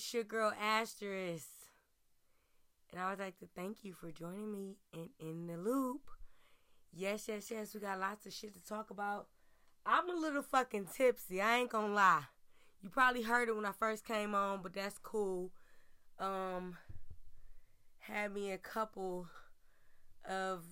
[0.00, 1.46] it's your girl Asterisk.
[2.90, 6.00] And I would like to thank you for joining me in In the Loop.
[6.90, 9.26] Yes, yes, yes, we got lots of shit to talk about.
[9.84, 12.22] I'm a little fucking tipsy, I ain't gonna lie.
[12.82, 15.52] You probably heard it when I first came on, but that's cool.
[16.18, 16.78] Um
[17.98, 19.26] had me a couple
[20.26, 20.64] of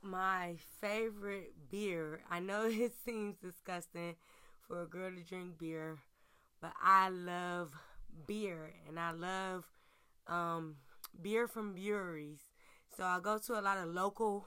[0.00, 2.22] my favorite beer.
[2.30, 4.16] I know it seems disgusting
[4.66, 5.98] for a girl to drink beer,
[6.62, 7.74] but I love
[8.26, 9.64] beer and I love
[10.26, 10.76] um,
[11.20, 12.40] beer from breweries.
[12.96, 14.46] So I go to a lot of local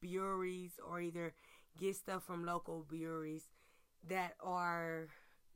[0.00, 1.32] breweries or either
[1.78, 3.48] get stuff from local breweries
[4.08, 5.08] that are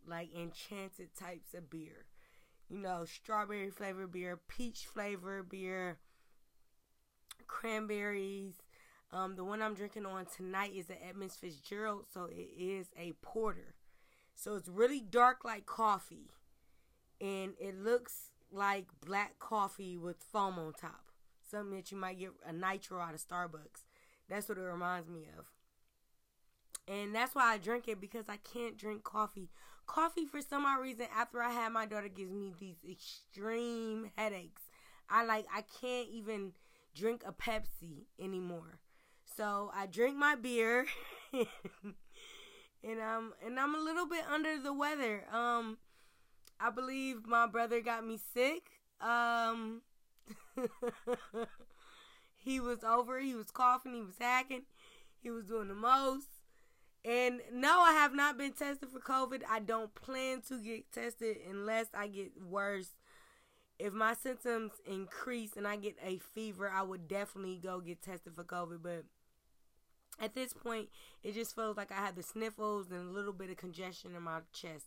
[0.06, 2.06] like enchanted types of beer.
[2.68, 5.98] You know, strawberry flavored beer, peach flavored beer,
[7.46, 8.54] cranberries.
[9.10, 13.12] Um, the one I'm drinking on tonight is the Edmonds Fitzgerald, so it is a
[13.22, 13.74] porter.
[14.34, 16.30] So it's really dark like coffee,
[17.20, 21.04] and it looks like black coffee with foam on top.
[21.50, 23.84] Something that you might get a nitro out of Starbucks.
[24.28, 25.46] That's what it reminds me of.
[26.86, 29.50] And that's why I drink it because I can't drink coffee.
[29.86, 34.62] Coffee, for some odd reason, after I had my daughter, gives me these extreme headaches.
[35.08, 36.52] I like, I can't even
[36.94, 38.80] drink a Pepsi anymore.
[39.36, 40.86] So I drink my beer.
[41.32, 45.24] and I'm and I'm a little bit under the weather.
[45.32, 45.78] Um
[46.60, 48.70] I believe my brother got me sick.
[49.00, 49.82] Um
[52.36, 54.62] he was over, he was coughing, he was hacking,
[55.20, 56.28] he was doing the most.
[57.04, 59.42] And no, I have not been tested for COVID.
[59.48, 62.90] I don't plan to get tested unless I get worse.
[63.78, 68.34] If my symptoms increase and I get a fever, I would definitely go get tested
[68.34, 68.82] for COVID.
[68.82, 69.04] But
[70.20, 70.88] at this point,
[71.22, 74.22] it just feels like I have the sniffles and a little bit of congestion in
[74.22, 74.86] my chest.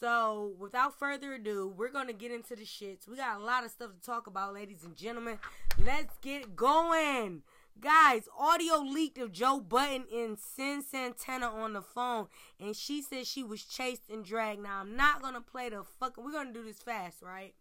[0.00, 3.08] So, without further ado, we're going to get into the shits.
[3.08, 5.38] We got a lot of stuff to talk about, ladies and gentlemen.
[5.84, 7.42] Let's get going.
[7.80, 12.26] Guys, audio leaked of Joe Budden and Cyn Santana on the phone,
[12.60, 14.62] and she said she was chased and dragged.
[14.62, 16.22] Now, I'm not going to play the fucking.
[16.22, 17.54] We're going to do this fast, right?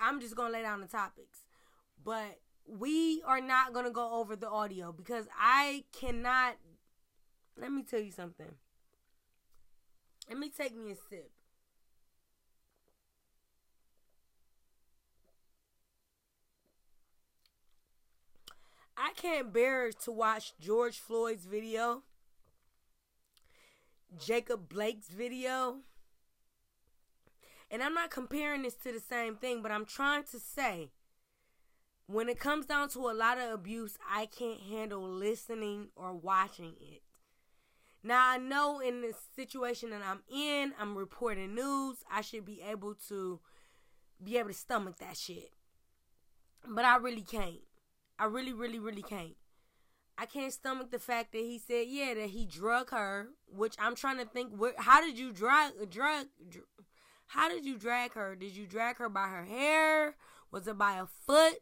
[0.00, 1.40] I'm just going to lay down the topics.
[2.02, 6.56] But we are not going to go over the audio because I cannot.
[7.60, 8.54] Let me tell you something.
[10.30, 11.32] Let me take me a sip.
[18.96, 22.04] I can't bear to watch George Floyd's video,
[24.24, 25.78] Jacob Blake's video.
[27.68, 30.90] And I'm not comparing this to the same thing, but I'm trying to say
[32.06, 36.74] when it comes down to a lot of abuse, I can't handle listening or watching
[36.80, 37.02] it.
[38.02, 41.98] Now, I know in the situation that I'm in, I'm reporting news.
[42.10, 43.40] I should be able to
[44.22, 45.50] be able to stomach that shit.
[46.66, 47.60] But I really can't.
[48.18, 49.36] I really, really, really can't.
[50.18, 53.94] I can't stomach the fact that he said, yeah, that he drug her, which I'm
[53.94, 56.66] trying to think, where, how did you drag, drug, dr-
[57.28, 58.36] how did you drag her?
[58.36, 60.16] Did you drag her by her hair?
[60.50, 61.60] Was it by a foot?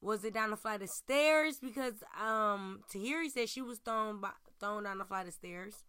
[0.00, 1.58] Was it down the flight of stairs?
[1.60, 5.84] Because um, Tahiry said she was thrown by, thrown down the flight of stairs.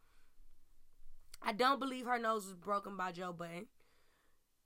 [1.41, 3.67] I don't believe her nose was broken by Joe Budden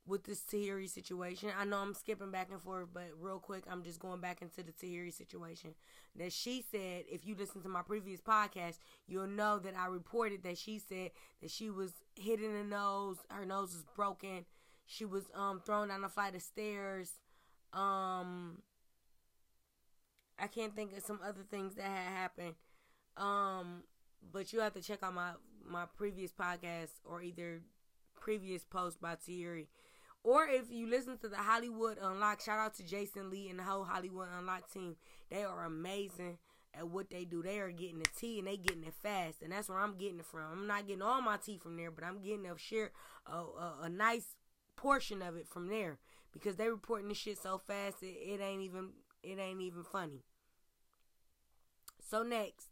[0.07, 1.49] with this Tahiry situation.
[1.57, 4.61] I know I'm skipping back and forth, but real quick, I'm just going back into
[4.61, 5.73] the Tahiry situation.
[6.15, 8.77] That she said, if you listen to my previous podcast,
[9.07, 11.11] you'll know that I reported that she said
[11.41, 14.45] that she was hit in the nose, her nose was broken,
[14.85, 17.13] she was um thrown down a flight of stairs.
[17.73, 18.61] Um
[20.38, 22.55] I can't think of some other things that had happened.
[23.17, 23.83] Um,
[24.31, 25.31] but you have to check out my
[25.68, 27.62] my previous podcast or either
[28.19, 29.68] previous post by Tahiry.
[30.24, 33.63] Or if you listen to the Hollywood Unlocked, shout out to Jason Lee and the
[33.63, 34.96] whole Hollywood Unlocked team.
[35.30, 36.40] They are amazing
[36.74, 37.44] at what they do.
[37.44, 40.19] They are getting the tea and they getting it fast, and that's where I'm getting
[40.19, 40.42] it from.
[40.52, 42.92] I'm not getting all my tea from there, but I'm getting a share
[43.28, 44.36] a, a, a nice
[44.75, 46.00] portion of it from there
[46.33, 48.89] because they reporting this shit so fast it, it ain't even
[49.24, 50.24] it ain't even funny.
[52.00, 52.68] So next,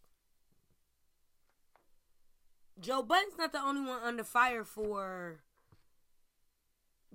[2.80, 5.42] Joe Budden's not the only one under fire for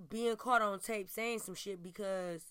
[0.09, 2.41] being caught on tape saying some shit because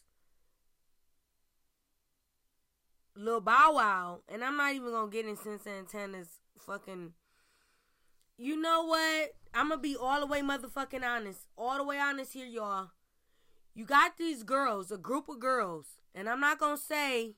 [3.17, 7.15] Lil Bow Wow, and I'm not even gonna get in Cyn Santana's fucking.
[8.37, 9.35] You know what?
[9.53, 11.41] I'm gonna be all the way motherfucking honest.
[11.57, 12.91] All the way honest here, y'all.
[13.75, 17.35] You got these girls, a group of girls, and I'm not gonna say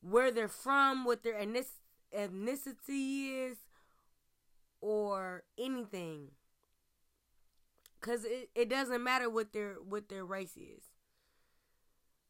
[0.00, 1.88] where they're from, what their ethnicity
[3.50, 3.56] is,
[4.84, 6.28] or anything.
[8.02, 10.82] Cause it, it doesn't matter what their what their race is.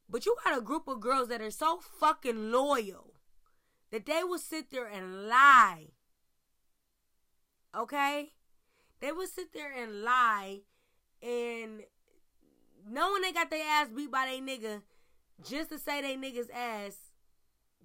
[0.08, 3.14] But you got a group of girls that are so fucking loyal
[3.90, 5.88] that they will sit there and lie.
[7.76, 8.34] Okay?
[9.00, 10.60] They will sit there and lie
[11.20, 11.80] and
[12.88, 14.82] knowing they got their ass beat by they nigga
[15.44, 16.96] just to say they niggas ass,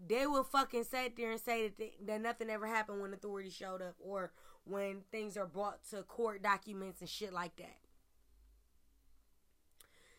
[0.08, 3.56] they will fucking sit there and say that, they, that nothing ever happened when authorities
[3.56, 4.32] showed up or
[4.66, 7.78] when things are brought to court documents and shit like that.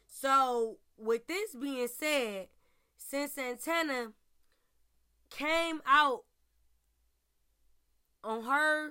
[0.06, 2.48] So, with this being said,
[2.98, 4.12] Cyn Santana
[5.30, 6.24] came out
[8.22, 8.90] on her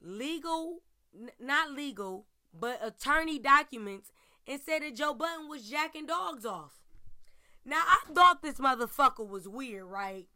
[0.00, 0.82] legal,
[1.14, 2.26] n- not legal,
[2.58, 4.12] but attorney documents
[4.46, 6.80] and said that Joe Budden was jacking dogs off.
[7.64, 10.26] Now, I thought this motherfucker was weird, right?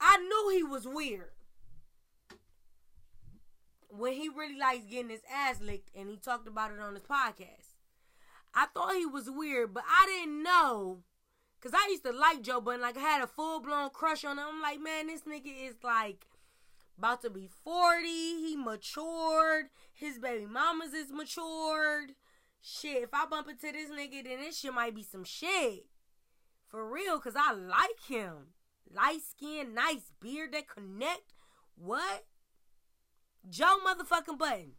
[0.00, 1.30] I knew he was weird.
[3.90, 7.02] When he really likes getting his ass licked and he talked about it on his
[7.04, 7.74] podcast.
[8.54, 11.02] I thought he was weird, but I didn't know.
[11.60, 12.82] Cause I used to like Joe Budden.
[12.82, 14.44] Like I had a full blown crush on him.
[14.46, 16.26] I'm like, man, this nigga is like
[16.98, 18.06] about to be 40.
[18.06, 19.66] He matured.
[19.92, 22.12] His baby mamas is matured.
[22.60, 25.86] Shit, if I bump into this nigga, then this shit might be some shit.
[26.68, 28.52] For real, cause I like him.
[28.92, 31.32] Light skin, nice beard that connect.
[31.76, 32.24] What?
[33.48, 34.72] Joe motherfucking Budden.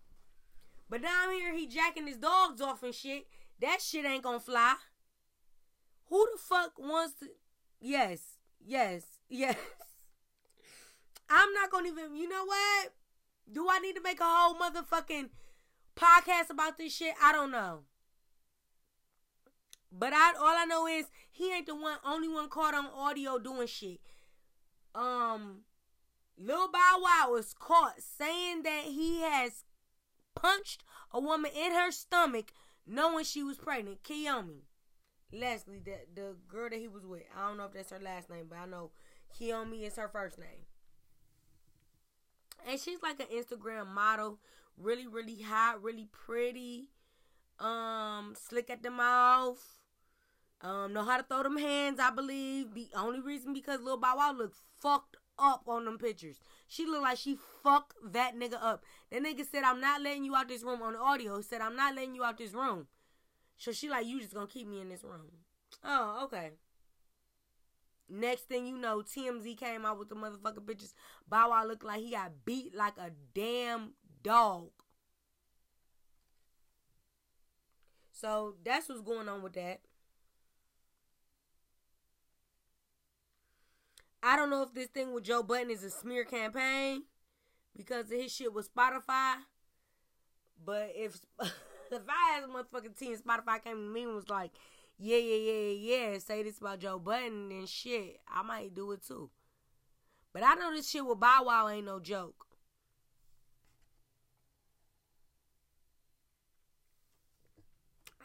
[0.89, 3.27] But down here, he jacking his dogs off and shit.
[3.59, 4.75] That shit ain't gonna fly.
[6.07, 7.27] Who the fuck wants to?
[7.79, 8.21] Yes,
[8.63, 9.55] yes, yes.
[11.29, 12.15] I'm not gonna even.
[12.15, 12.93] You know what?
[13.51, 15.29] Do I need to make a whole motherfucking
[15.95, 17.13] podcast about this shit?
[17.21, 17.81] I don't know.
[19.91, 23.39] But I all I know is he ain't the one only one caught on audio
[23.39, 23.99] doing shit.
[26.45, 29.63] Lil Bow Wow was caught saying that he has
[30.35, 32.51] punched a woman in her stomach
[32.85, 34.03] knowing she was pregnant.
[34.03, 34.61] Kiyomi.
[35.33, 37.23] Leslie, the the girl that he was with.
[37.35, 38.91] I don't know if that's her last name, but I know
[39.35, 40.67] Kiyomi is her first name.
[42.67, 44.37] And she's like an Instagram model,
[44.77, 46.89] really, really hot, really pretty,
[47.59, 49.63] um, slick at the mouth,
[50.61, 52.75] um, know how to throw them hands, I believe.
[52.75, 56.39] The only reason because Lil Bow Wow looked fucked up on them pictures.
[56.67, 58.83] She looked like she fucked that nigga up.
[59.11, 61.37] That nigga said, I'm not letting you out this room on the audio.
[61.37, 62.87] He said, I'm not letting you out this room.
[63.57, 65.31] So she like, you just gonna keep me in this room.
[65.83, 66.51] Oh, okay.
[68.09, 70.93] Next thing you know, TMZ came out with the motherfucking bitches.
[71.27, 74.69] Bow Wow looked like he got beat like a damn dog.
[78.11, 79.81] So that's what's going on with that.
[84.27, 87.03] I don't know if this thing with Joe Budden is a smear campaign
[87.77, 89.35] because of his shit with Spotify.
[90.65, 91.19] But if
[91.91, 94.49] if I had a motherfucking team, Spotify came to me and was like,
[94.97, 99.05] yeah, yeah, yeah, yeah, say this about Joe Budden and shit, I might do it
[99.05, 99.29] too.
[100.33, 102.47] But I know this shit with Bow Wow ain't no joke.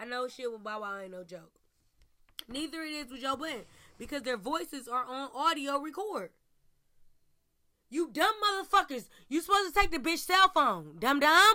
[0.01, 1.53] I know shit with Bow Wow ain't no joke.
[2.49, 3.67] Neither it is with Joe Budden
[4.01, 6.31] because their voices are on audio record.
[7.91, 9.11] You dumb motherfuckers.
[9.29, 10.97] You supposed to take the bitch cell phone.
[10.99, 11.55] Dumb dumb.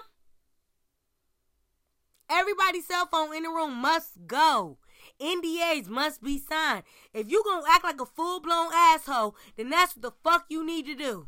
[2.29, 4.77] Everybody's cell phone in the room must go.
[5.19, 6.83] NDAs must be signed.
[7.15, 10.63] If you gonna act like a full blown asshole, then that's what the fuck you
[10.63, 11.25] need to do.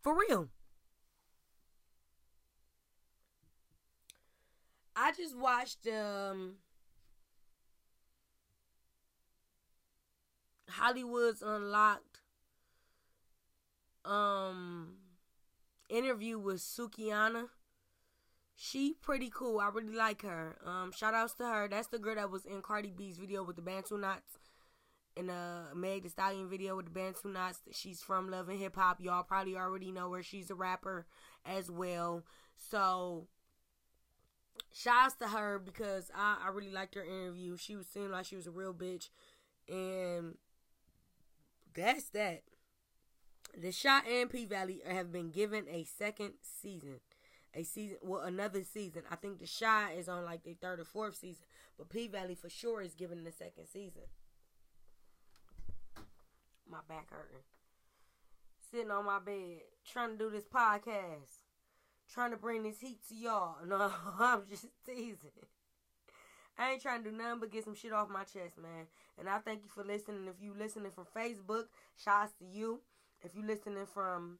[0.00, 0.48] For real.
[4.96, 6.54] I just watched um
[10.72, 12.20] Hollywood's Unlocked
[14.04, 14.94] um
[15.88, 17.44] interview with Sukihana.
[18.56, 19.60] She pretty cool.
[19.60, 20.56] I really like her.
[20.64, 21.68] Um, shout outs to her.
[21.68, 24.38] That's the girl that was in Cardi B's video with the Bantu knots.
[25.14, 27.60] In a Meg the Stallion video with the Bantu knots.
[27.72, 28.98] She's from Love and Hip Hop.
[29.00, 30.22] Y'all probably already know her.
[30.22, 31.06] She's a rapper
[31.44, 32.24] as well.
[32.56, 33.26] So
[34.72, 37.56] shout outs to her because I, I really liked her interview.
[37.56, 39.08] She was seeming like she was a real bitch.
[39.68, 40.36] And
[41.74, 42.42] that's that.
[43.56, 47.00] The Shot and P Valley have been given a second season.
[47.54, 49.02] A season, well, another season.
[49.10, 51.44] I think the Chi is on like the third or fourth season,
[51.76, 54.02] but P Valley for sure is given the second season.
[56.68, 57.44] My back hurting.
[58.70, 61.42] Sitting on my bed, trying to do this podcast,
[62.10, 63.56] trying to bring this heat to y'all.
[63.66, 65.18] No, I'm just teasing.
[66.58, 68.86] I ain't trying to do nothing but get some shit off my chest, man.
[69.18, 70.28] And I thank you for listening.
[70.28, 71.64] If you listening from Facebook,
[71.96, 72.80] shouts to you.
[73.22, 74.38] If you listening from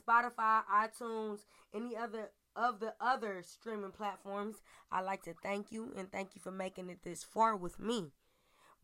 [0.00, 1.40] Spotify, iTunes,
[1.74, 4.56] any other of the other streaming platforms.
[4.90, 8.12] I'd like to thank you and thank you for making it this far with me.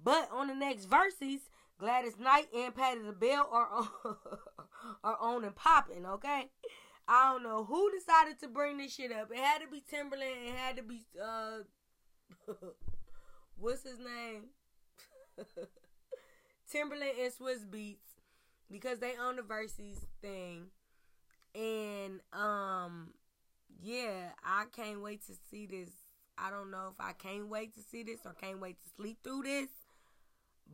[0.03, 1.41] But on the next Verzuz,
[1.79, 3.89] Gladys Knight and Patti LaBelle are on,
[5.05, 6.51] are on and popping, okay?
[7.07, 9.31] I don't know who decided to bring this shit up.
[9.31, 10.49] It had to be Timbaland.
[10.49, 11.59] It had to be uh
[13.59, 14.45] what's his name?
[16.73, 17.97] Timbaland and Swizz Beatz
[18.71, 20.67] because they own the Verzuz thing.
[21.55, 23.11] And um
[23.83, 25.91] yeah, I can't wait to see this.
[26.37, 29.19] I don't know if I can't wait to see this or can't wait to sleep
[29.25, 29.69] through this.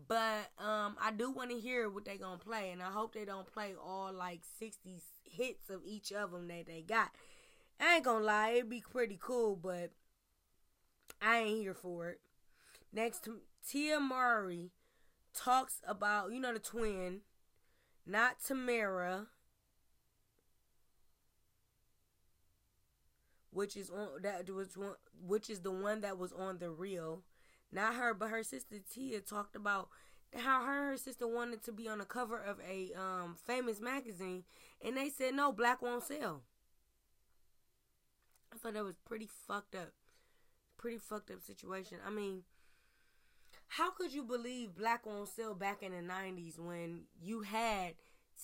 [0.09, 3.25] But um I do want to hear what they gonna play and I hope they
[3.25, 7.11] don't play all like 60 hits of each of them that they got.
[7.81, 9.91] I ain't gonna lie, it'd be pretty cool, but
[11.21, 12.21] I ain't here for it.
[12.92, 13.28] Next,
[13.68, 14.71] Tia Mowry
[15.35, 17.21] talks about, you know, the twin,
[18.06, 19.26] not Tamera,
[23.50, 24.94] which is on that was one,
[25.26, 27.23] which is the one that was on the real,
[27.73, 29.88] not her, but her sister Tia talked about
[30.37, 34.44] how her her sister wanted to be on the cover of a um, famous magazine,
[34.85, 36.42] and they said no, black won't sell.
[38.52, 39.92] I thought that was pretty fucked up,
[40.85, 41.97] pretty fucked up situation.
[42.07, 42.43] I mean,
[43.69, 47.95] how could you believe black won't sell back in the '90s when you had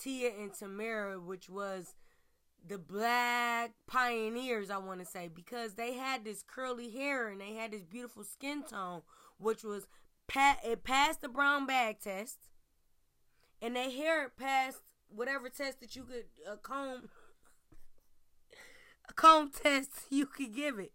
[0.01, 1.97] Tia and Tamera, which was
[2.67, 7.53] the black pioneers, I want to say, because they had this curly hair and they
[7.53, 9.03] had this beautiful skin tone,
[9.37, 9.87] which was
[10.35, 12.39] it passed the brown bag test,
[13.61, 14.81] and they hair passed
[15.15, 17.11] whatever test that you could a comb
[19.11, 20.93] a comb test you could give it.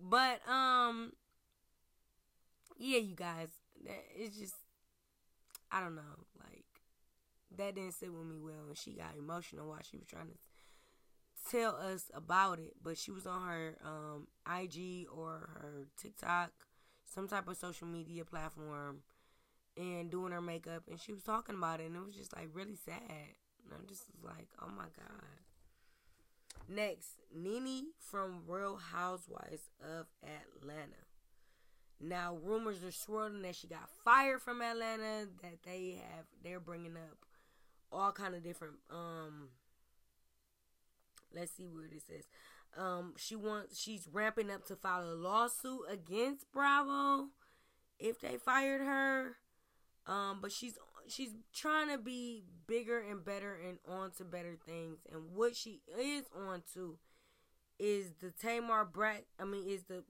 [0.00, 1.12] But um,
[2.76, 3.48] yeah, you guys,
[4.16, 4.54] it's just
[5.70, 6.64] I don't know, like
[7.56, 10.38] that didn't sit with me well, and she got emotional while she was trying to
[11.50, 12.74] tell us about it.
[12.82, 16.50] But she was on her um IG or her TikTok
[17.04, 18.98] some type of social media platform
[19.76, 22.48] and doing her makeup and she was talking about it and it was just like
[22.52, 23.02] really sad.
[23.64, 25.47] And I'm just like, oh my god.
[26.68, 31.04] Next, Nene from Real Housewives of Atlanta.
[32.00, 35.28] Now rumors are swirling that she got fired from Atlanta.
[35.42, 37.18] That they have they're bringing up
[37.90, 38.74] all kind of different.
[38.90, 39.48] Um,
[41.34, 42.26] let's see where this is.
[42.76, 47.28] Um, she wants she's ramping up to file a lawsuit against Bravo
[47.98, 49.36] if they fired her.
[50.06, 50.78] Um, but she's
[51.10, 54.98] she's trying to be bigger and better and on to better things.
[55.12, 56.98] And what she is on to
[57.78, 59.24] is the Tamar Brack.
[59.38, 60.04] I mean, is the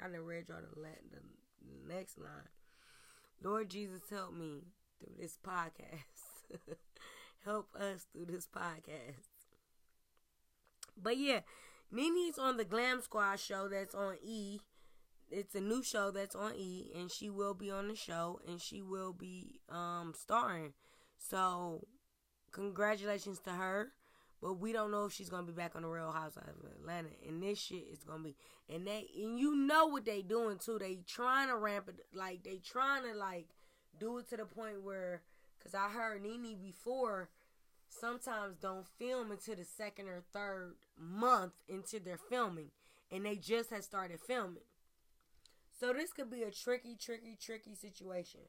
[0.00, 2.48] I didn't read y'all the, the next line.
[3.42, 4.64] Lord Jesus, help me
[4.98, 6.56] through this podcast.
[7.44, 9.28] help us through this podcast.
[11.00, 11.40] But yeah,
[11.90, 14.60] Nene's on the Glam Squad show that's on E.
[15.32, 18.60] It's a new show that's on E, and she will be on the show, and
[18.60, 20.74] she will be um starring.
[21.16, 21.86] So,
[22.52, 23.92] congratulations to her.
[24.42, 27.10] But we don't know if she's gonna be back on the Real Housewives of Atlanta.
[27.26, 28.36] And this shit is gonna be,
[28.68, 30.78] and they, and you know what they doing too.
[30.78, 33.46] They trying to ramp it, like they trying to like
[33.98, 35.22] do it to the point where,
[35.62, 37.30] cause I heard Nene before
[37.88, 42.70] sometimes don't film until the second or third month into their filming
[43.12, 44.62] and they just had started filming.
[45.82, 48.42] So this could be a tricky, tricky, tricky situation.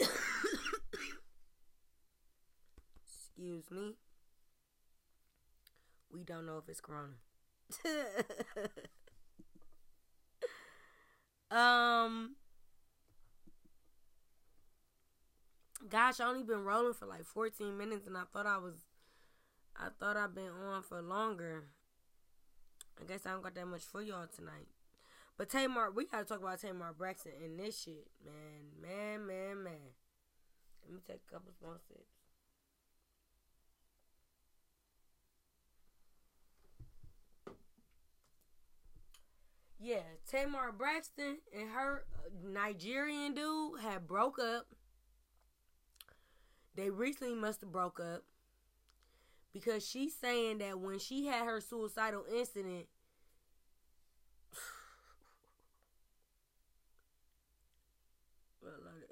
[0.00, 0.10] Excuse
[3.70, 3.94] me.
[6.12, 7.12] We don't know if it's corona.
[11.52, 12.34] um
[15.88, 18.74] Gosh, I only been rolling for like 14 minutes and I thought I was
[19.76, 21.68] I thought I've been on for longer.
[23.00, 24.66] I guess I don't got that much for y'all tonight.
[25.38, 29.92] But Tamar, we gotta talk about Tamar Braxton and this shit, man, man, man, man.
[30.84, 32.16] Let me take a couple small sips.
[39.78, 40.00] Yeah,
[40.30, 44.66] Tamar Braxton and her uh, Nigerian dude had broke up.
[46.74, 48.22] They recently must have broke up
[49.52, 52.86] because she's saying that when she had her suicidal incident,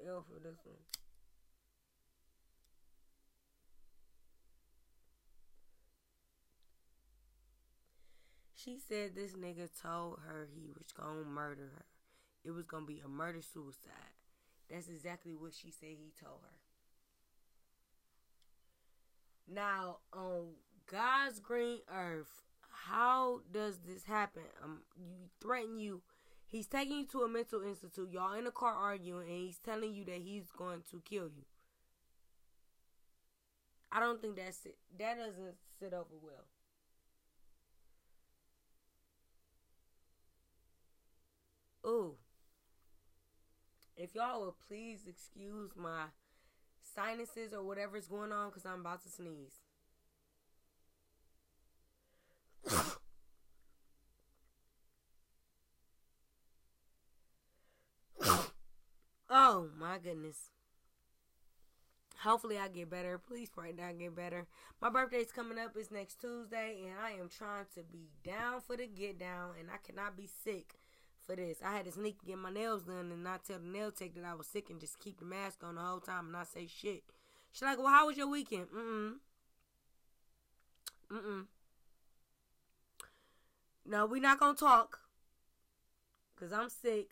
[0.05, 0.75] well, L for this one.
[8.55, 11.85] She said this nigga told her he was gonna murder her.
[12.43, 14.15] It was gonna be a murder suicide.
[14.69, 16.57] That's exactly what she said he told her.
[19.47, 20.53] Now, on
[20.87, 22.43] God's green earth,
[22.87, 24.43] how does this happen?
[24.63, 26.01] Um, you threaten you.
[26.47, 28.09] He's taking you to a mental institute.
[28.11, 31.45] Y'all in the car arguing, and he's telling you that he's going to kill you.
[33.91, 34.77] I don't think that's it.
[34.99, 36.45] That doesn't sit over well.
[41.85, 42.15] Ooh.
[43.95, 46.05] If y'all would please excuse my
[46.95, 49.61] sinuses or whatever's going on because I'm about to sneeze.
[59.45, 60.49] oh my goodness.
[62.23, 63.19] Hopefully I get better.
[63.19, 64.47] Please pray that I get better.
[64.81, 65.73] My birthday's coming up.
[65.75, 69.69] It's next Tuesday and I am trying to be down for the get down and
[69.69, 70.79] I cannot be sick
[71.27, 71.59] for this.
[71.63, 74.25] I had to sneak get my nails done and not tell the nail tech that
[74.25, 76.65] I was sick and just keep the mask on the whole time and not say
[76.65, 77.03] shit.
[77.51, 78.67] She's like, well, how was your weekend?
[78.75, 79.13] Mm-mm.
[81.11, 81.45] Mm-mm.
[83.85, 85.01] No, we not gonna talk.
[86.39, 87.11] Cause I'm sick.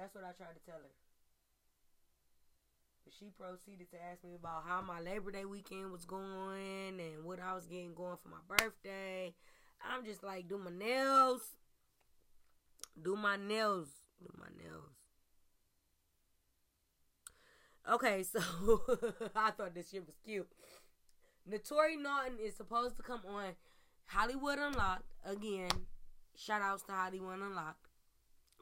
[0.00, 0.94] That's what I tried to tell her.
[3.04, 7.22] But she proceeded to ask me about how my Labor Day weekend was going and
[7.22, 9.34] what I was getting going for my birthday.
[9.84, 11.42] I'm just like, do my nails.
[13.02, 13.88] Do my nails.
[14.22, 14.88] Do my nails.
[17.92, 18.40] Okay, so
[19.36, 20.48] I thought this shit was cute.
[21.50, 23.52] Naturi Naughton is supposed to come on
[24.06, 25.68] Hollywood Unlocked again.
[26.36, 27.86] Shout outs to Hollywood Unlocked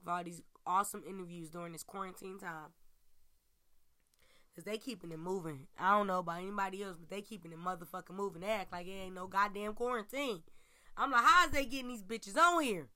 [0.04, 2.72] for these awesome interviews during this quarantine time.
[4.54, 5.68] Cause they keeping it moving.
[5.78, 8.42] I don't know about anybody else, but they keeping it motherfucking moving.
[8.42, 10.42] They act like it ain't no goddamn quarantine.
[10.96, 12.88] I'm like, how is they getting these bitches on here?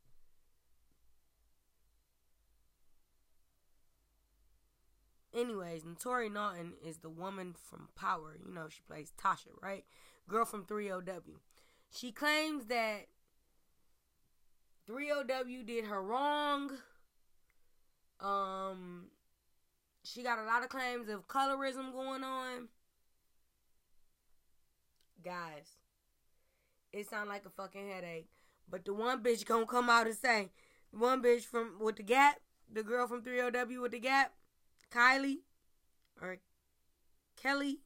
[5.34, 8.36] Anyways, Naturi Naughton is the woman from Power.
[8.44, 9.84] You know, she plays Tasha, right?
[10.28, 11.38] Girl from 3LW.
[11.90, 13.06] She claims that
[14.90, 16.72] 3LW did her wrong.
[18.22, 19.06] Um,
[20.04, 22.68] she got a lot of claims of colorism going on.
[25.24, 25.76] Guys,
[26.92, 28.28] it sound like a fucking headache.
[28.70, 30.50] But the one bitch gonna come out and say,
[30.92, 32.40] the one bitch from with the gap,
[32.72, 34.32] the girl from 3LW with the gap,
[34.90, 35.40] Kylie
[36.20, 36.38] or
[37.36, 37.80] Kelly,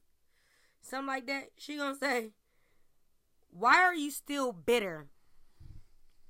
[0.81, 1.49] something like that.
[1.57, 2.31] She gonna say,
[3.49, 5.07] "Why are you still bitter?"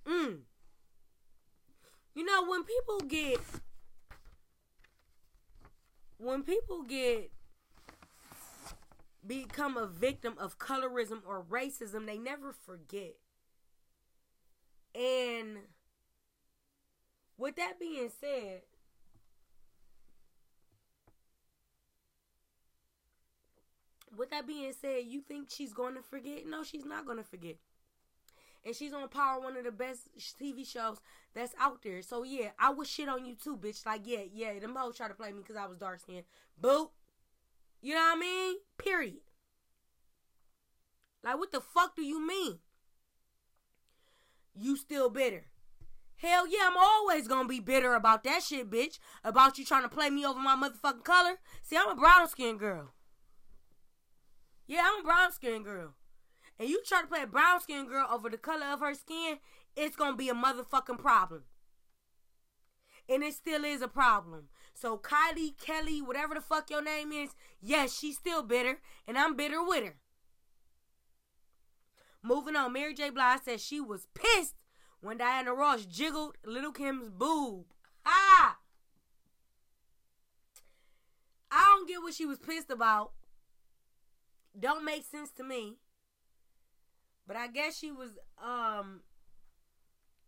[0.05, 0.43] Mm.
[2.13, 3.39] You know when people get
[6.17, 7.31] when people get
[9.25, 13.15] become a victim of colorism or racism, they never forget.
[14.95, 15.57] And
[17.37, 18.61] with that being said,
[24.15, 26.47] with that being said, you think she's going to forget?
[26.47, 27.57] No, she's not going to forget.
[28.67, 30.99] And she's on Power, one of the best TV shows
[31.33, 32.01] that's out there.
[32.01, 33.85] So yeah, I would shit on you too, bitch.
[33.85, 36.25] Like yeah, yeah, them hoes try to play me because I was dark skinned.
[36.61, 36.89] Boop.
[37.81, 38.55] You know what I mean?
[38.77, 39.21] Period.
[41.23, 42.59] Like what the fuck do you mean?
[44.53, 45.45] You still bitter?
[46.17, 48.99] Hell yeah, I'm always gonna be bitter about that shit, bitch.
[49.23, 51.35] About you trying to play me over my motherfucking color.
[51.63, 52.91] See, I'm a brown skinned girl.
[54.65, 55.93] Yeah, I'm a brown skinned girl.
[56.59, 59.37] And you try to play a brown skinned girl over the color of her skin,
[59.75, 61.43] it's gonna be a motherfucking problem.
[63.07, 64.49] And it still is a problem.
[64.73, 67.29] So Kylie, Kelly, whatever the fuck your name is,
[67.61, 69.95] yes, she's still bitter, and I'm bitter with her.
[72.23, 73.09] Moving on, Mary J.
[73.09, 74.55] Blige said she was pissed
[74.99, 77.65] when Diana Ross jiggled Little Kim's boob.
[78.05, 78.57] Ah!
[81.51, 83.11] I don't get what she was pissed about.
[84.59, 85.77] Don't make sense to me.
[87.27, 88.11] But I guess she was
[88.43, 89.01] um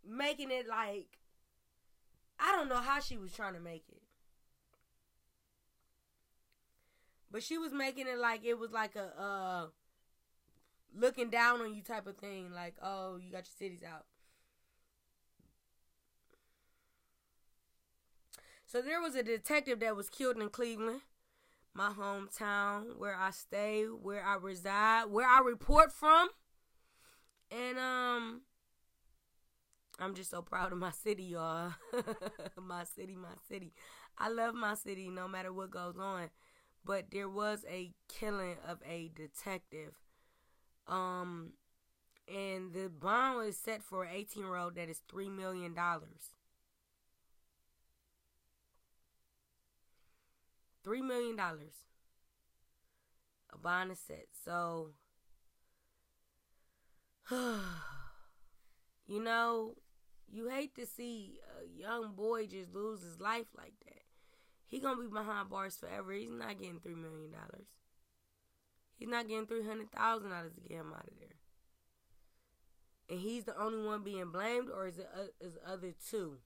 [0.08, 1.18] making it like
[2.40, 4.02] I don't know how she was trying to make it.
[7.32, 9.68] But she was making it like it was like a uh
[10.96, 14.06] looking down on you type of thing, like, oh, you got your cities out.
[18.66, 21.02] So there was a detective that was killed in Cleveland
[21.74, 26.30] my hometown, where I stay, where I reside, where I report from.
[27.52, 28.42] And um
[30.00, 31.74] I'm just so proud of my city, y'all.
[32.62, 33.74] my city, my city.
[34.18, 36.30] I love my city no matter what goes on.
[36.86, 39.94] But there was a killing of a detective.
[40.88, 41.54] Um
[42.28, 45.74] and the bond was set for an 18 year old that is $3 million.
[50.86, 51.40] $3 million.
[53.52, 54.28] A bond is set.
[54.46, 54.92] So
[59.08, 59.76] you know,
[60.32, 64.04] you hate to see a young boy just lose his life like that.
[64.66, 66.12] He gonna be behind bars forever.
[66.12, 67.68] He's not getting three million dollars.
[68.98, 71.38] He's not getting three hundred thousand dollars to get him out of there.
[73.10, 76.38] And he's the only one being blamed, or is it uh, is other two?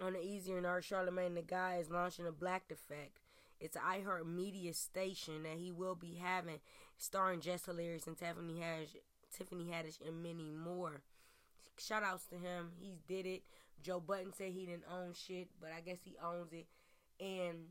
[0.00, 3.25] On the easier note, Charlamagne tha God is launching a Black Effect.
[3.60, 6.60] It's iHeart Media station that he will be having,
[6.98, 8.96] starring Jess Hilarious and Tiffany Haddish,
[9.36, 11.02] Tiffany Haddish, and many more.
[11.78, 12.72] Shout outs to him.
[12.78, 13.42] He did it.
[13.82, 16.66] Joe Budden said he didn't own shit, but I guess he owns it.
[17.20, 17.68] And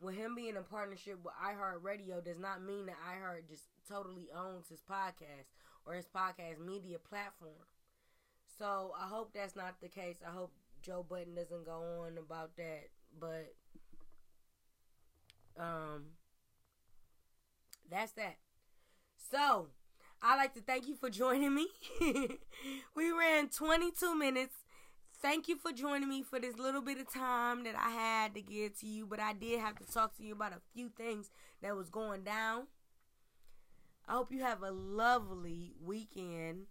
[0.00, 4.68] with him being in partnership with iHeartRadio does not mean that iHeart just totally owns
[4.68, 5.46] his podcast
[5.84, 7.66] or his podcast media platform.
[8.58, 10.18] So I hope that's not the case.
[10.26, 12.88] I hope Joe Budden doesn't go on about that.
[13.18, 13.54] But
[15.58, 16.04] um
[17.90, 18.36] that's that.
[19.30, 19.68] So
[20.22, 21.68] I'd like to thank you for joining me.
[22.94, 24.54] we ran 22 minutes.
[25.20, 28.40] Thank you for joining me for this little bit of time that I had to
[28.42, 31.30] give to you, but I did have to talk to you about a few things
[31.60, 32.68] that was going down.
[34.06, 36.66] I hope you have a lovely weekend.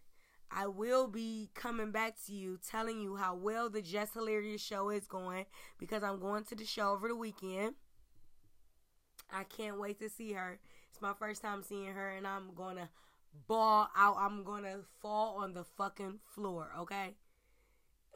[0.50, 4.90] I will be coming back to you telling you how well the Jess Hilarious show
[4.90, 5.46] is going
[5.78, 7.76] because I'm going to the show over the weekend.
[9.32, 10.60] I can't wait to see her.
[10.92, 12.90] It's my first time seeing her, and I'm to
[13.48, 14.18] ball out.
[14.20, 17.16] I'm to fall on the fucking floor, okay?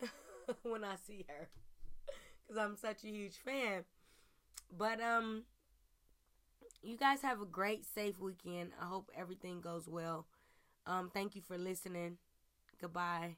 [0.64, 1.50] when I see her.
[2.48, 3.86] Because I'm such a huge fan.
[4.76, 5.44] But, um,
[6.82, 8.72] you guys have a great, safe weekend.
[8.82, 10.26] I hope everything goes well.
[10.86, 12.18] Um, thank you for listening.
[12.80, 13.36] Goodbye.